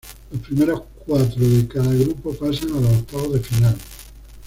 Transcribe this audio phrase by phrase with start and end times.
[0.31, 3.77] Los primeros cuatro de cada grupo pasan a los octavos de final.